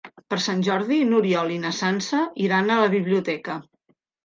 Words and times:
Per 0.33 0.37
Sant 0.45 0.63
Jordi 0.67 0.97
n'Oriol 1.09 1.53
i 1.57 1.59
na 1.67 1.73
Sança 1.81 2.23
iran 2.47 2.71
a 2.71 2.81
la 2.83 2.91
biblioteca. 2.97 3.61